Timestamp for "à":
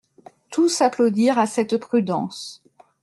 1.37-1.45